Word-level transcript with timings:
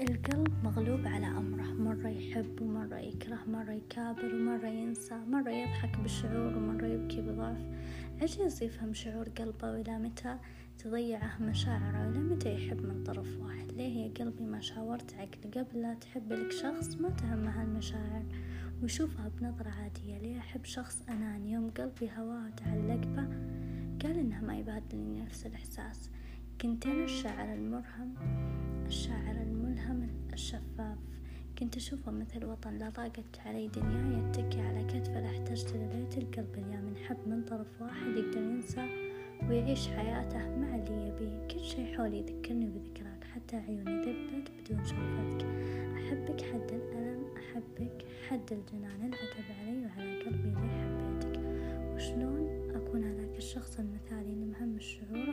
القلب 0.00 0.64
مغلوب 0.64 1.06
على 1.06 1.26
أمره. 1.26 1.72
مرة 1.72 2.08
يحب 2.08 2.62
ومرة 2.62 2.98
يكره 2.98 3.38
مرة 3.48 3.72
يكابر 3.72 4.34
ومرة 4.34 4.66
ينسى 4.66 5.16
مرة 5.28 5.50
يضحك 5.50 5.98
بشعور 5.98 6.56
ومرة 6.56 6.86
يبكي 6.86 7.20
بضعف. 7.20 7.58
عجز 8.22 8.62
يفهم 8.62 8.94
شعور 8.94 9.28
قلبه 9.28 9.70
وإلى 9.70 9.98
متى 9.98 10.36
تضيعه 10.78 11.42
مشاعره 11.42 12.08
وإلى 12.08 12.18
متى 12.18 12.54
يحب 12.54 12.86
من 12.86 13.04
طرف 13.04 13.40
واحد. 13.40 13.72
ليه 13.72 14.06
يا 14.06 14.14
قلبي 14.14 14.44
ما 14.44 14.60
شاورت 14.60 15.14
عقل 15.14 15.50
قبل؟ 15.60 15.82
لا 15.82 15.94
تحب 15.94 16.32
لك 16.32 16.52
شخص 16.52 16.96
ما 16.96 17.10
تهمه 17.10 17.62
هالمشاعر. 17.62 18.22
ويشوفها 18.82 19.28
بنظرة 19.28 19.70
عادية. 19.70 20.18
ليه 20.18 20.38
أحب 20.38 20.64
شخص 20.64 21.02
أناني؟ 21.08 21.52
يوم 21.52 21.70
قلبي 21.70 22.10
هواه 22.18 22.50
تعلق 22.50 23.06
به 23.06 23.28
قال 24.02 24.18
إنه 24.18 24.44
ما 24.44 24.58
يبادلني 24.58 25.22
نفس 25.22 25.46
الإحساس. 25.46 26.10
كنت 26.60 26.86
أنا 26.86 27.04
الشاعر 27.04 27.54
المرهم 27.54 28.14
الشاعر 28.86 29.27
الملهم 29.92 30.28
الشفاف. 30.32 30.98
كنت 31.58 31.76
أشوفه 31.76 32.12
مثل 32.12 32.44
وطن 32.44 32.78
لا 32.78 32.88
ضاقت 32.88 33.38
علي 33.46 33.68
دنيا 33.68 34.28
يتكي 34.28 34.60
على 34.60 34.84
كتفه 34.84 35.20
لا 35.20 35.30
احتجت 35.30 35.76
لبيت 35.76 36.18
القلب 36.18 36.54
اليا 36.54 36.80
من 36.80 36.96
حب 36.96 37.16
من 37.26 37.44
طرف 37.44 37.82
واحد 37.82 38.16
يقدر 38.16 38.40
ينسى 38.40 38.86
ويعيش 39.48 39.88
حياته 39.88 40.38
مع 40.38 40.74
اللي 40.74 41.08
يبيه. 41.08 41.46
كل 41.46 41.64
شي 41.64 41.96
حولي 41.96 42.18
يذكرني 42.18 42.66
بذكراك 42.66 43.24
حتى 43.34 43.56
عيوني 43.56 44.02
ذبت 44.02 44.50
بدون 44.58 44.84
شوفتك. 44.84 45.46
أحبك 45.96 46.40
حد 46.40 46.70
الألم 46.72 47.24
أحبك 47.36 48.04
حد 48.28 48.52
الجنان. 48.52 49.00
العتب 49.00 49.44
علي 49.60 49.86
وعلى 49.86 50.22
قلبي 50.22 50.48
لي 50.48 50.68
حبيتك 50.68 51.40
وشلون 51.94 52.70
أكون 52.74 53.04
هذاك 53.04 53.38
الشخص 53.38 53.78
المثالي 53.78 54.32
المهم 54.32 54.76
الشعور؟ 54.76 55.27